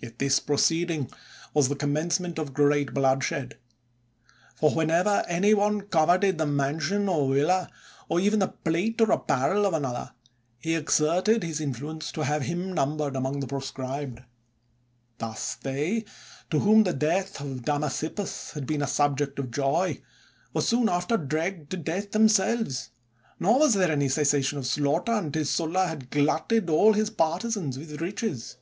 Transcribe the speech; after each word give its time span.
Yet 0.00 0.18
this 0.20 0.40
proceeding 0.40 1.10
was 1.54 1.68
the 1.68 1.76
commencement 1.76 2.38
of 2.38 2.54
great 2.54 2.94
bloodshed. 2.94 3.58
For 4.56 4.70
whenever 4.72 5.24
any 5.28 5.54
one 5.54 5.82
coveted 5.82 6.38
the 6.38 6.46
mansion 6.46 7.08
or 7.08 7.32
villa, 7.32 7.68
or 8.08 8.18
even 8.20 8.38
the 8.38 8.48
plate 8.48 9.00
or 9.00 9.10
apparel 9.10 9.66
of 9.66 9.74
another, 9.74 10.12
he 10.58 10.74
exerted 10.74 11.42
his 11.42 11.60
influ 11.60 11.92
ence 11.92 12.12
to 12.12 12.24
have 12.24 12.42
him 12.42 12.72
numbered 12.72 13.14
among 13.14 13.38
the 13.40 13.46
pro 13.48 13.58
scribed. 13.58 14.20
Thus 15.18 15.54
they, 15.56 16.04
to 16.50 16.60
whom 16.60 16.82
the 16.84 16.92
death 16.94 17.40
of 17.40 17.64
Dama 17.64 17.88
sippus 17.88 18.52
had 18.52 18.66
been 18.66 18.82
a 18.82 18.86
subject 18.88 19.38
of 19.40 19.50
joy, 19.50 20.00
were 20.52 20.60
soon 20.60 20.88
after 20.88 21.16
dragged 21.16 21.70
to 21.70 21.76
death 21.76 22.12
themselves; 22.12 22.90
nor 23.40 23.60
was 23.60 23.74
there 23.74 23.90
any 23.90 24.08
cessation 24.08 24.58
of 24.58 24.66
slaughter, 24.66 25.12
until 25.12 25.44
Sulla 25.44 25.86
had 25.86 26.10
glut 26.10 26.48
ted 26.48 26.70
all 26.70 26.92
his 26.94 27.10
partizans 27.10 27.78
with 27.78 28.00
riches. 28.00 28.56